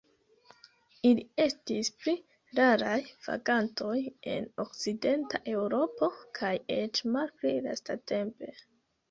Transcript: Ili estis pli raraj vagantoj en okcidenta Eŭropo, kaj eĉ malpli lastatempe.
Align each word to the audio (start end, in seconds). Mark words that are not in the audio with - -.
Ili 1.09 1.25
estis 1.43 1.91
pli 2.03 2.13
raraj 2.59 2.95
vagantoj 3.27 3.93
en 4.37 4.49
okcidenta 4.65 5.41
Eŭropo, 5.53 6.11
kaj 6.41 6.53
eĉ 6.79 7.05
malpli 7.13 7.55
lastatempe. 7.69 8.53